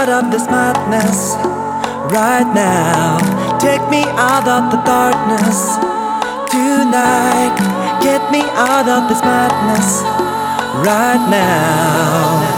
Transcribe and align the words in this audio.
out 0.00 0.24
of 0.24 0.30
this 0.30 0.46
madness 0.46 1.34
right 2.10 2.48
now. 2.54 3.18
Take 3.58 3.84
me 3.90 4.02
out 4.16 4.48
of 4.48 4.70
the 4.72 4.80
darkness 4.80 5.76
tonight. 6.48 7.52
Get 8.00 8.32
me 8.32 8.40
out 8.56 8.88
of 8.88 9.10
this 9.10 9.20
madness 9.20 10.00
right 10.86 11.20
now. 11.28 12.49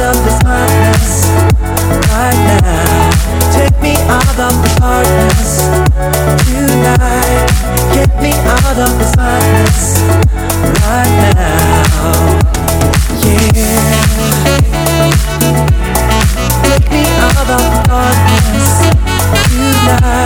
of 0.00 0.16
this 0.24 0.38
right 2.08 2.40
now. 2.62 3.10
Take 3.52 3.76
me 3.82 3.94
out 4.08 4.38
of 4.38 4.54
darkness 4.80 5.68
tonight. 6.48 7.46
Get 7.92 8.10
me 8.22 8.32
out 8.32 8.78
of 8.78 8.92
right 10.80 11.12
now. 11.34 12.40
Yeah. 13.20 13.60
Take 16.64 16.90
me 16.90 17.02
out 17.20 17.36
of 17.36 17.46
the 17.46 17.58
darkness 17.86 18.70
tonight. 19.48 20.19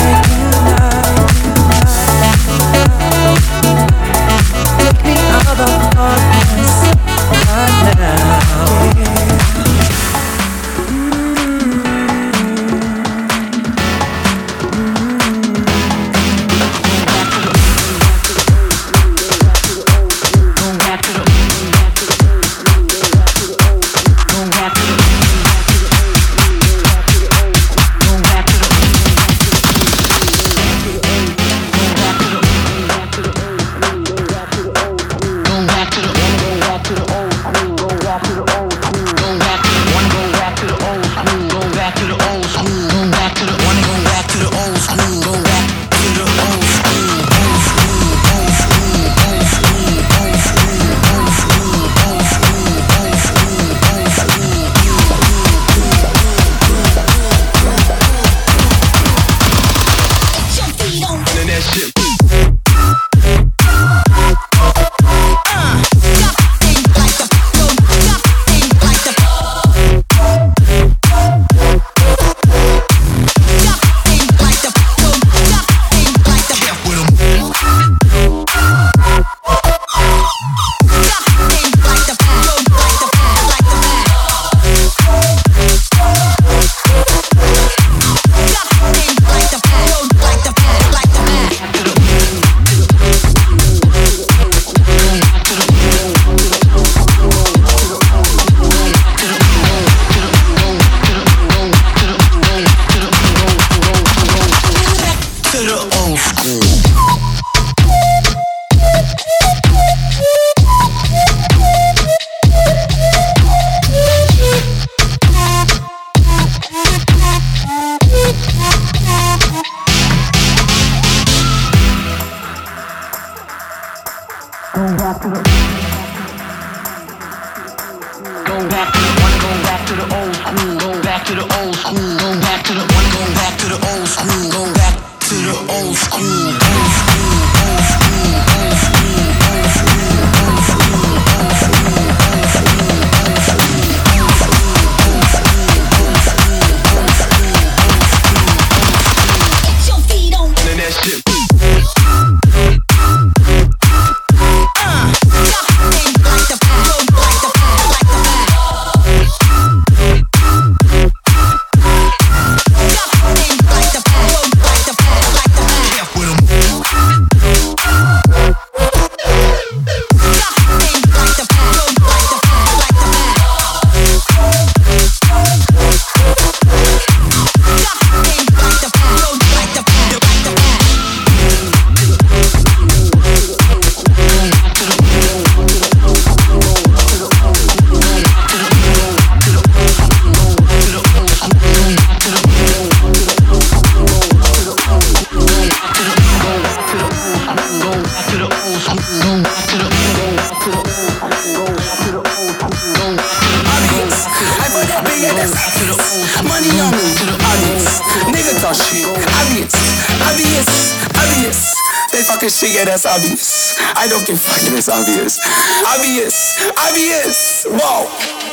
Shit, 212.52 212.76
yeah, 212.76 212.84
that's 212.84 213.06
obvious. 213.06 213.72
I 213.96 214.04
don't 214.04 214.20
give 214.26 214.36
a 214.36 214.44
fuck, 214.44 214.60
it's 214.76 214.88
obvious. 214.92 215.40
Obvious, 215.88 216.60
obvious. 216.76 217.64
Whoa. 217.64 218.04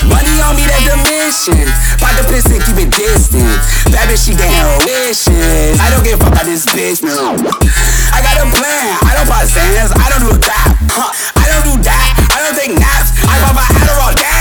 Money 0.07 0.39
on 0.41 0.55
me, 0.55 0.63
that's 0.63 0.87
the 0.87 0.95
mission. 1.11 1.67
Pop 1.99 2.15
the 2.15 2.23
piston, 2.31 2.63
keep 2.63 2.87
it 2.87 2.91
distant. 2.95 3.43
Bad 3.91 4.07
bitch, 4.07 4.23
she 4.25 4.33
getting 4.33 4.55
her 4.55 4.79
wishes. 4.87 5.75
I 5.83 5.91
don't 5.91 6.03
give 6.07 6.17
a 6.17 6.23
fuck 6.23 6.33
about 6.39 6.47
this 6.47 6.63
bitch, 6.71 7.03
no. 7.03 7.35
I 8.15 8.19
got 8.23 8.39
a 8.39 8.47
plan. 8.47 8.95
I 9.03 9.11
don't 9.17 9.27
buy 9.27 9.43
stands. 9.43 9.91
I 9.91 10.07
don't 10.07 10.23
do 10.23 10.31
a. 10.31 10.39
Huh. 10.39 11.11
I 11.35 11.45
don't 11.51 11.65
do 11.67 11.75
that. 11.83 12.07
I 12.31 12.43
don't 12.47 12.55
take 12.55 12.71
naps. 12.71 13.11
I 13.27 13.39
pop 13.43 13.55
my 13.55 13.65
Adderall 13.75 14.15
down. 14.15 14.40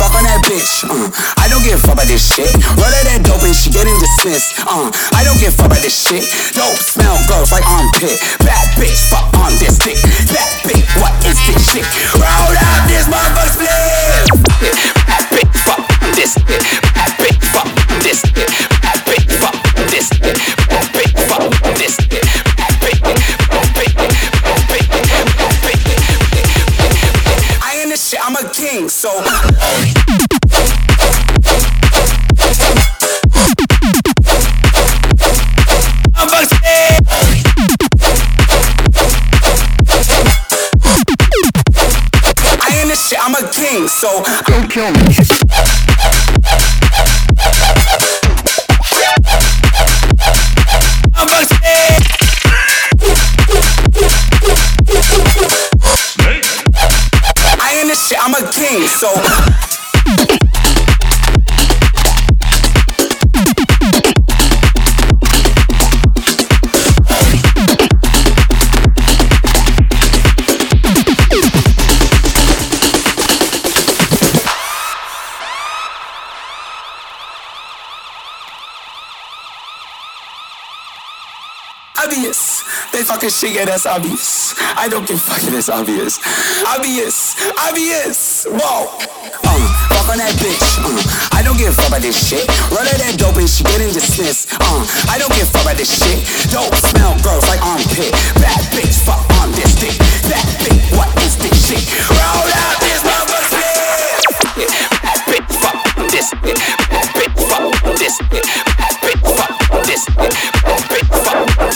Fuck 0.00 0.16
on 0.16 0.24
that 0.24 0.40
bitch. 0.48 0.80
Uh, 0.88 1.12
I 1.36 1.44
don't 1.52 1.60
give 1.60 1.76
a 1.76 1.82
fuck 1.84 1.92
about 2.00 2.08
this 2.08 2.24
shit. 2.24 2.48
Roll 2.80 2.88
that 2.88 3.20
dope 3.20 3.44
and 3.44 3.52
she 3.52 3.68
getting 3.68 3.92
dismissed. 4.00 4.56
Uh, 4.64 4.88
I 5.12 5.20
don't 5.28 5.36
give 5.36 5.52
a 5.52 5.56
fuck 5.60 5.68
about 5.68 5.84
this 5.84 5.92
shit. 5.92 6.24
Dope 6.56 6.80
smell 6.80 7.20
gross 7.28 7.52
like 7.52 7.68
armpit. 7.68 8.16
Bad 8.40 8.64
bitch, 8.80 8.96
fuck 9.12 9.28
on 9.36 9.52
this 9.60 9.76
dick. 9.76 10.00
That 10.32 10.48
bitch, 10.64 10.88
what 11.04 11.12
is 11.28 11.36
this 11.44 11.60
shit? 11.68 11.84
Roll 12.16 12.24
out 12.24 12.80
this 12.88 13.04
motherfucker 13.12 13.60
split. 13.60 14.80
Bad 15.04 15.22
bitch, 15.28 15.52
fuck 15.68 15.84
on 16.00 16.16
this 16.16 16.32
dick. 16.48 16.79
Kill 44.80 44.92
me. 44.92 45.49
Fucking 83.20 83.36
shit, 83.36 83.52
yeah, 83.58 83.66
that's 83.66 83.84
obvious. 83.84 84.54
I 84.80 84.88
don't 84.88 85.06
give 85.06 85.20
fucking 85.20 85.52
that's 85.52 85.68
obvious. 85.68 86.16
Obvious, 86.64 87.36
obvious. 87.60 88.46
Whoa. 88.48 88.88
Um, 89.44 89.62
fuck 89.92 90.08
on 90.14 90.18
that 90.22 90.32
bitch. 90.40 90.80
Um, 90.80 90.96
I 91.36 91.44
don't 91.44 91.58
give 91.60 91.68
a 91.68 91.76
fuck 91.76 91.92
about 91.92 92.00
this 92.00 92.16
shit. 92.16 92.48
Run 92.72 92.88
of 92.88 92.96
that 92.96 93.18
dope 93.20 93.36
and 93.36 93.50
she 93.50 93.60
getting 93.68 93.92
dismissed. 93.92 94.56
Um, 94.56 94.86
I 95.12 95.20
don't 95.20 95.34
give 95.36 95.44
a 95.44 95.52
fuck 95.52 95.68
about 95.68 95.76
this 95.76 95.92
shit. 95.92 96.24
Dope 96.48 96.72
smell 96.80 97.12
gross 97.20 97.44
like 97.50 97.60
armpit. 97.60 98.14
Bad 98.40 98.62
bitch, 98.72 99.04
fuck 99.04 99.20
on 99.42 99.52
this 99.52 99.76
dick. 99.76 99.98
That 100.32 100.46
bitch, 100.64 100.80
what 100.96 101.10
is 101.20 101.36
this 101.36 101.52
shit? 101.60 101.84
Roll 102.08 102.48
out 102.48 102.89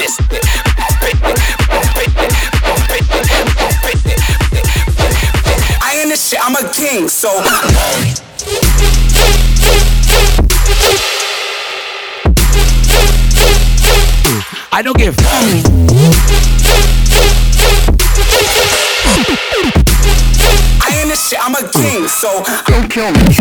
I 0.07 0.11
ain't 5.97 6.11
this 6.11 6.29
shit, 6.29 6.39
I'm 6.43 6.55
a 6.57 6.69
king, 6.71 7.09
so. 7.09 7.31
I 14.73 14.83
don't 14.83 14.99
give. 14.99 15.15
I 20.81 20.91
ain't 21.01 21.09
this 21.09 21.29
shit, 21.31 21.39
I'm 21.41 21.55
a 21.55 21.63
king, 21.73 22.09
so. 22.09 22.43
Don't 22.67 22.91
kill 22.91 23.11
me. 23.13 23.37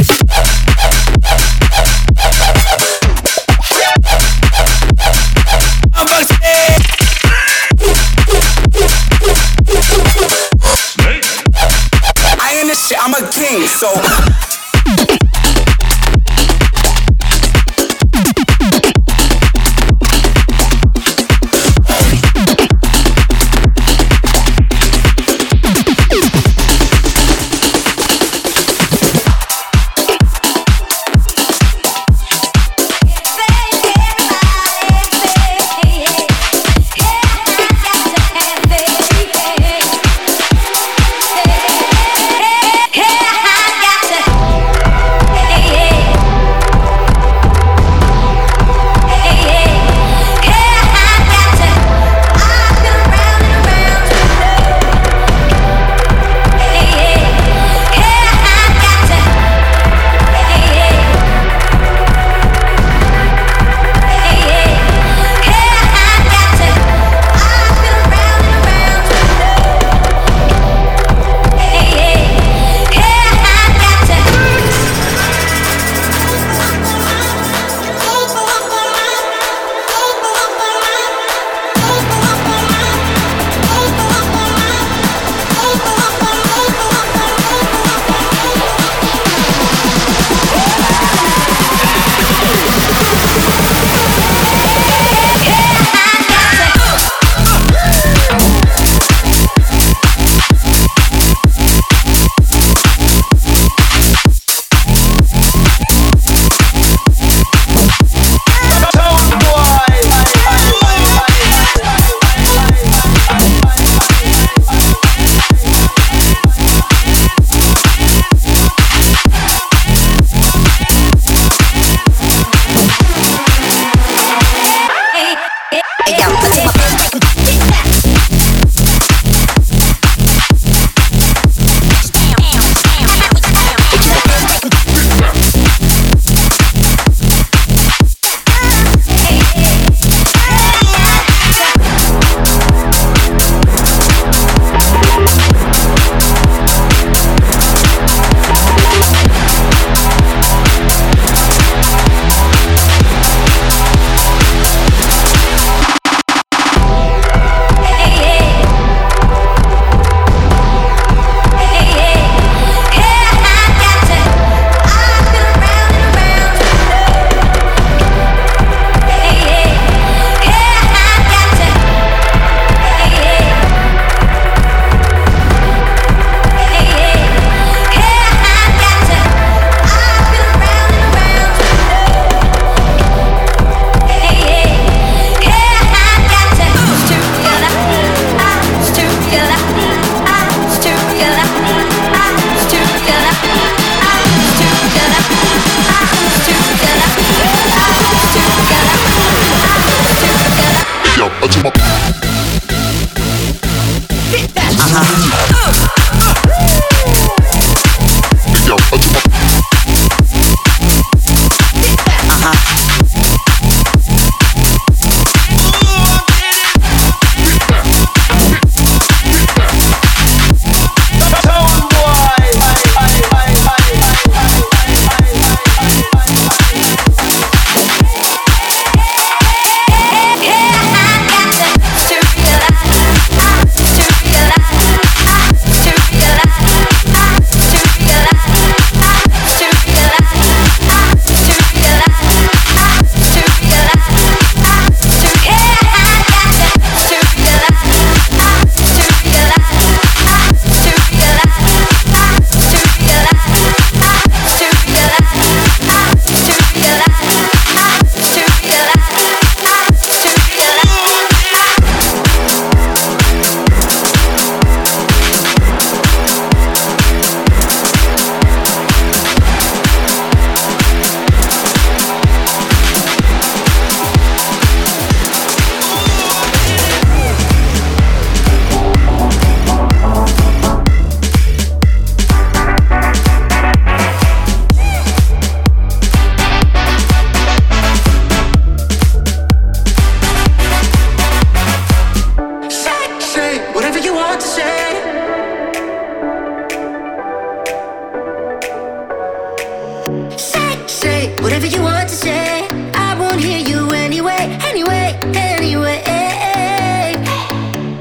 anyway. 301.24 301.42
Whatever 301.44 301.66
you 301.68 301.82
want 301.82 302.10
to 302.10 302.16
say, 302.16 302.68
I 302.94 303.16
won't 303.20 303.40
hear 303.40 303.60
you 303.60 303.92
anyway. 303.92 304.58
Anyway, 304.64 305.20
anyway. 305.36 306.02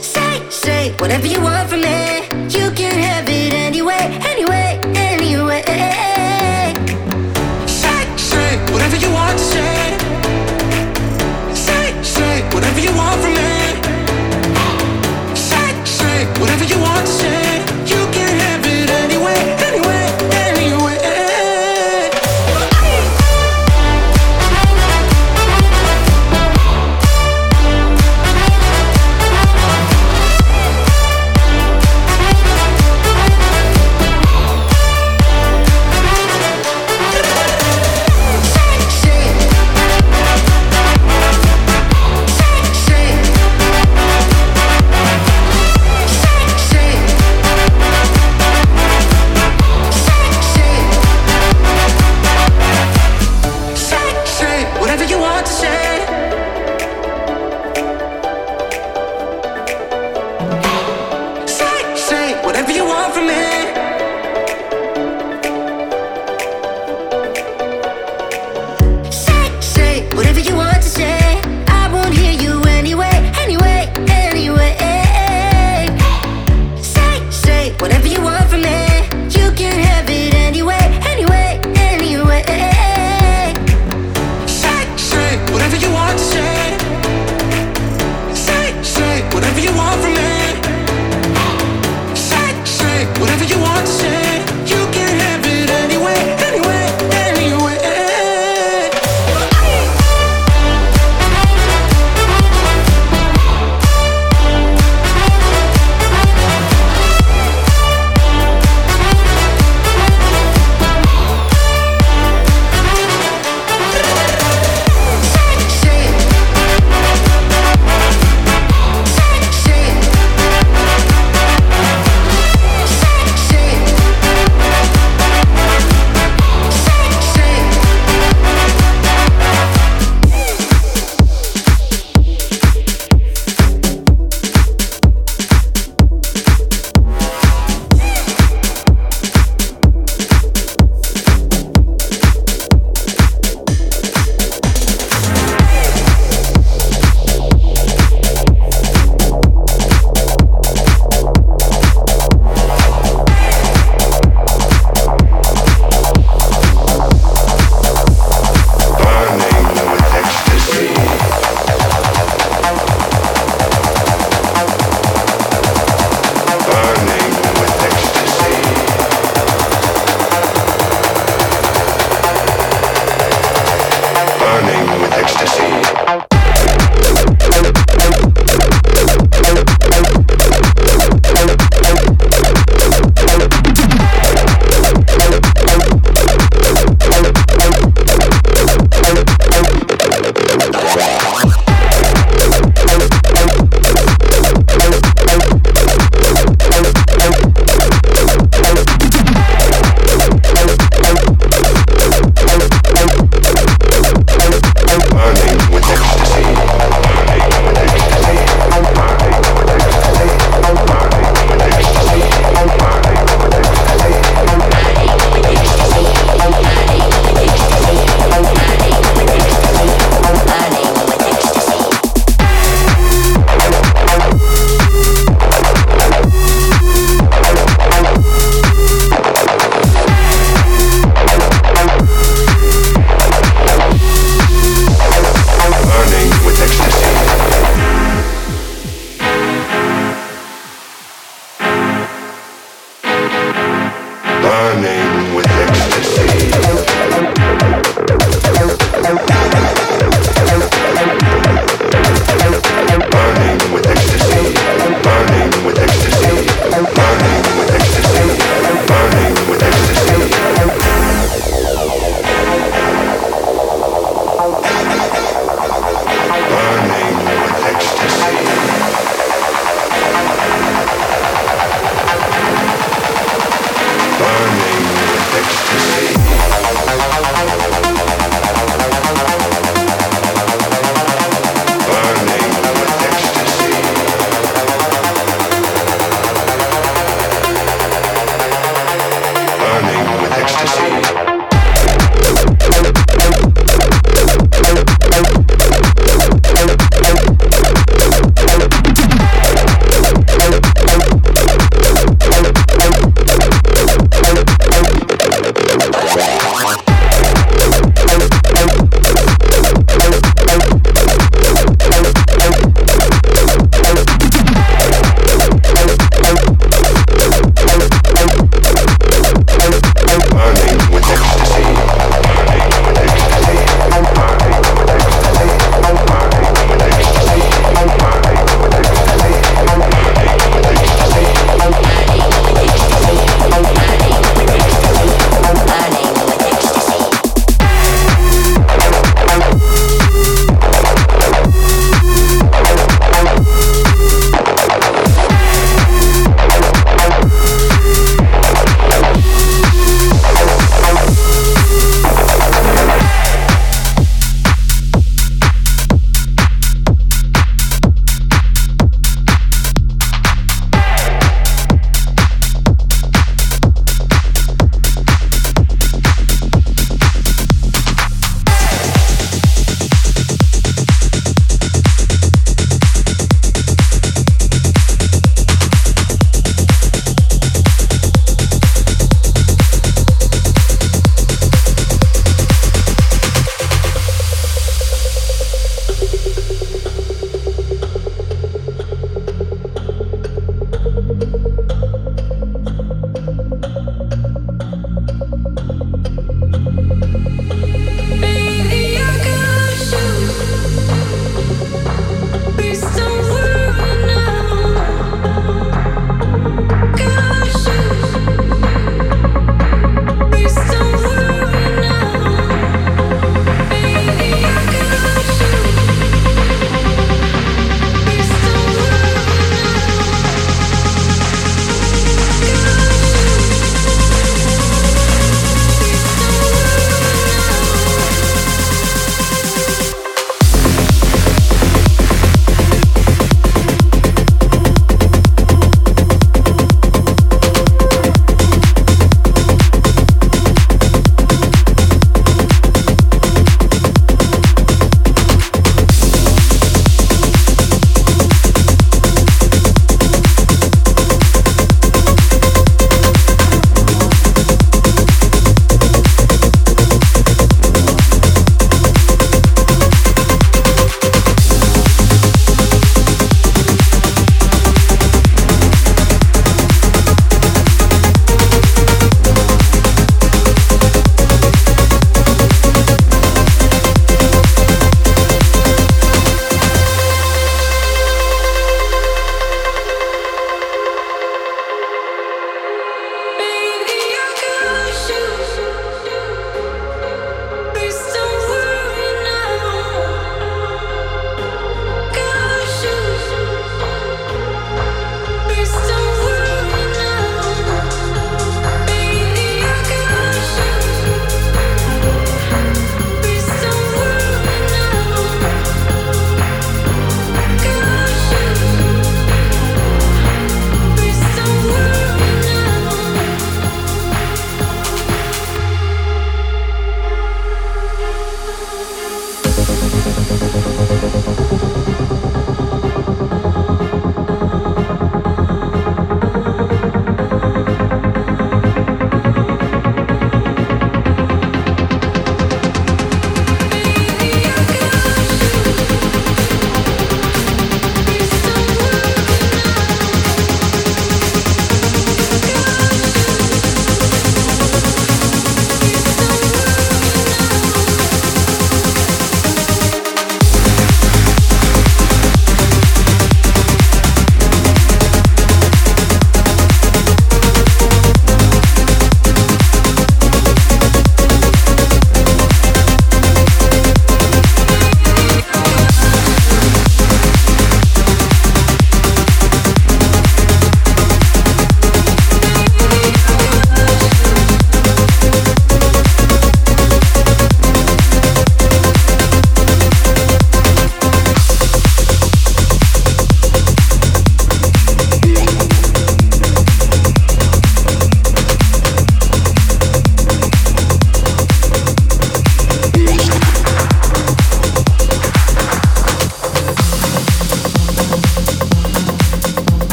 Say, 0.00 0.50
say 0.50 0.92
whatever 0.98 1.26
you 1.26 1.40
want. 1.40 1.75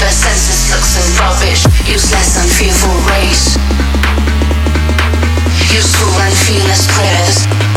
Their 0.00 0.10
senses 0.10 0.70
look 0.70 0.84
so 0.84 1.02
rubbish, 1.20 1.64
useless 1.86 2.36
and 2.38 2.50
fearful 2.50 2.94
race. 3.10 3.56
Useful 5.72 6.14
and 6.20 6.34
fearless 6.34 6.86
critters. 6.90 7.67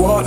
what 0.00 0.24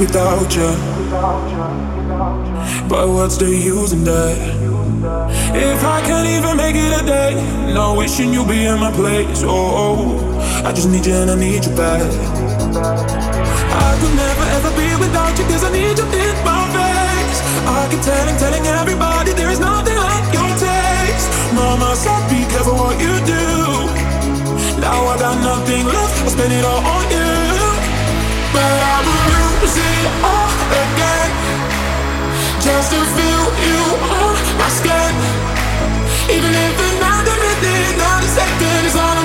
without 0.00 0.54
you. 0.54 0.70
But 2.88 3.08
what's 3.08 3.36
the 3.36 3.48
use 3.48 3.92
in 3.92 4.04
that? 4.04 4.36
If 5.54 5.84
I 5.84 6.00
can't 6.02 6.28
even 6.28 6.56
make 6.56 6.74
it 6.74 6.92
a 7.00 7.04
day, 7.04 7.34
no 7.74 7.96
wishing 7.96 8.32
you 8.32 8.44
be 8.46 8.64
in 8.64 8.78
my 8.80 8.92
place. 8.92 9.42
Oh, 9.44 10.18
I 10.64 10.72
just 10.72 10.88
need 10.88 11.06
you 11.06 11.14
and 11.14 11.30
I 11.30 11.36
need 11.36 11.64
you 11.64 11.74
back. 11.76 12.00
I 13.84 13.90
could 14.00 14.14
never 14.16 14.46
ever 14.56 14.70
be 14.76 14.88
without 15.04 15.38
you, 15.38 15.44
cause 15.44 15.64
I 15.64 15.70
need 15.72 15.96
you 15.98 16.04
in 16.04 16.36
my 16.44 16.64
face. 16.76 17.38
I 17.68 17.88
keep 17.90 18.02
telling, 18.02 18.36
telling 18.36 18.66
everybody 18.66 19.32
there 19.32 19.50
is 19.50 19.60
nothing 19.60 19.96
like 19.96 20.26
your 20.32 20.50
taste. 20.56 21.28
Mama 21.54 21.94
said, 21.94 22.22
be 22.30 22.40
careful 22.52 22.74
what 22.74 22.96
you 23.00 23.14
do. 23.28 23.44
Now 24.80 25.12
I 25.12 25.18
got 25.18 25.36
nothing 25.44 25.84
left, 25.86 26.24
I 26.24 26.28
spend 26.28 26.52
it 26.52 26.64
all 26.64 26.84
on 26.84 27.10
you. 27.10 27.19
Even 36.30 36.54
if 36.54 36.78
another 36.94 37.36
minute, 37.42 37.98
not 37.98 38.22
a 38.22 38.28
second 38.28 38.86
is 38.86 38.94
all 38.94 39.19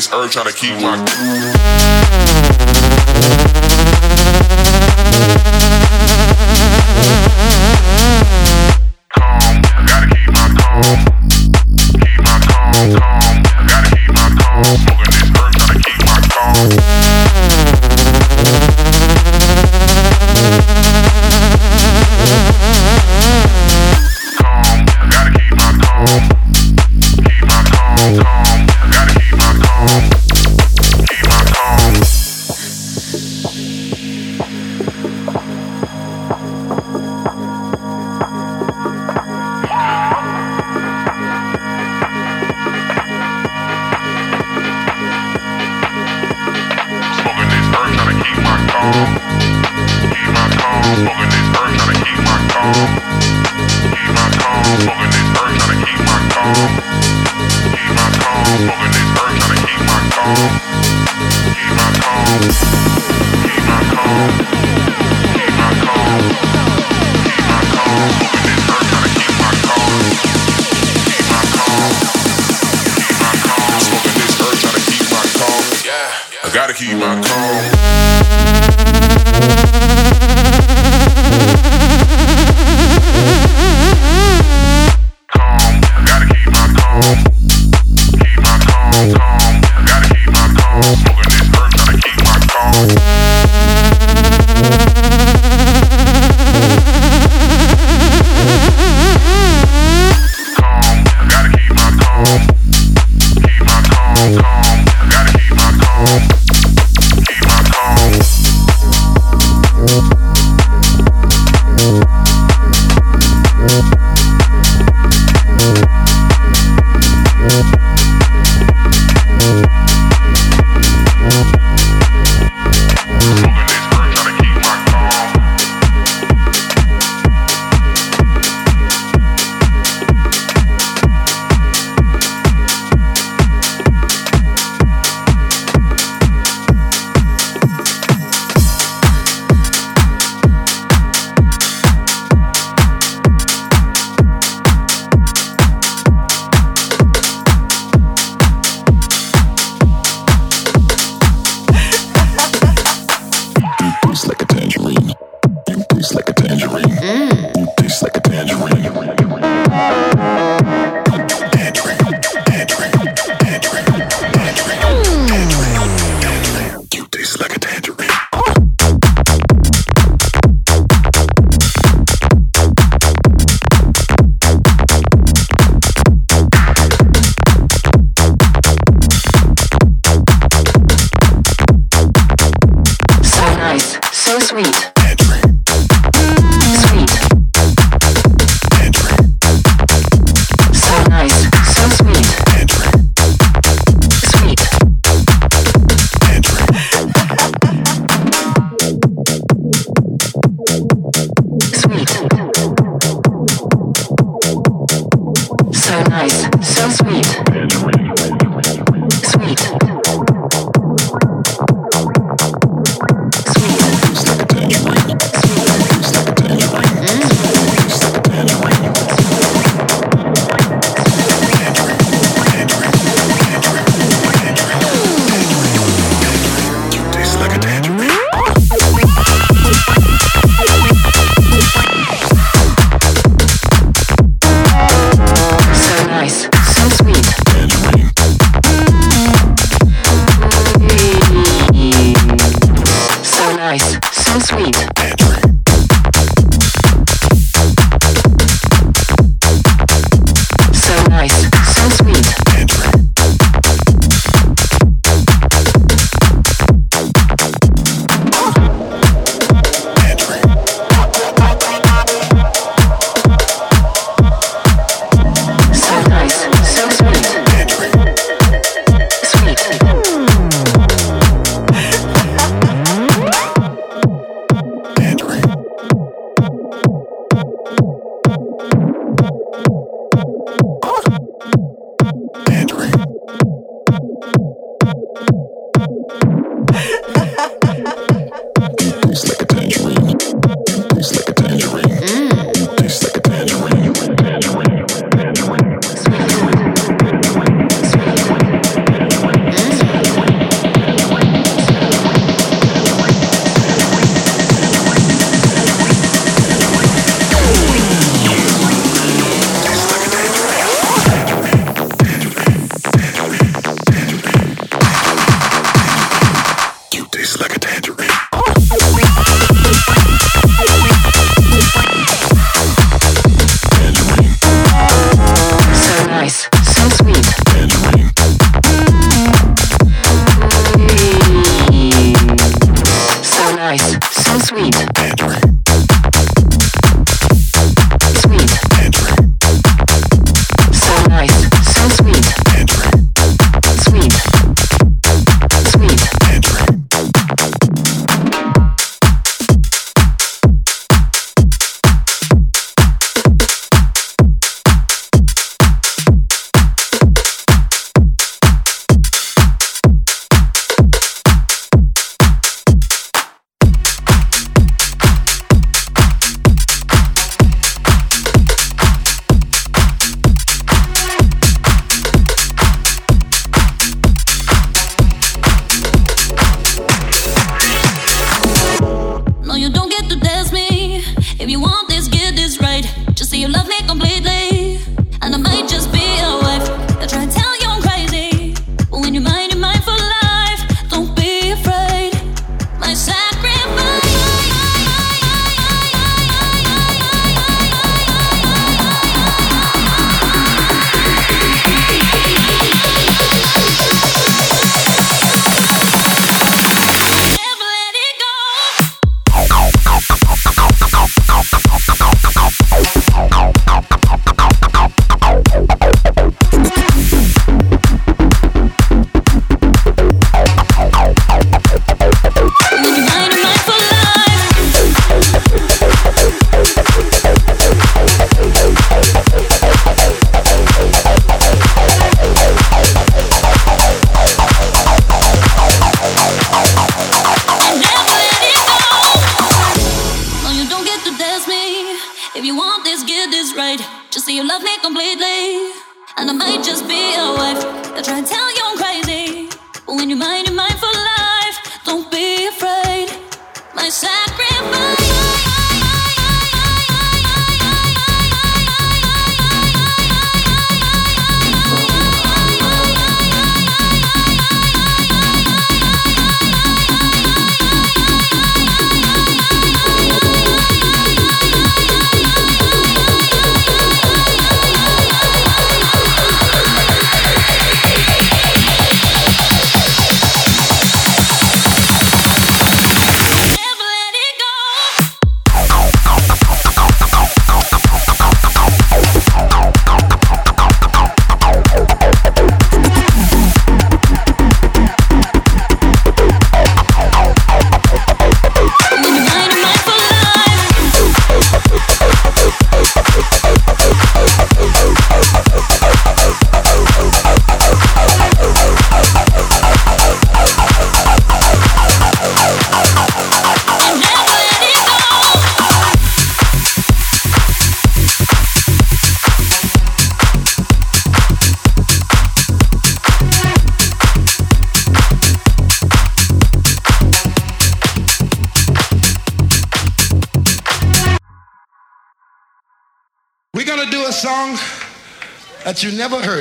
this 0.00 0.10
urge 0.14 0.32
trying 0.32 0.46
to 0.46 0.52
keep 0.54 0.80
my. 0.80 1.59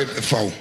fau. 0.05 0.51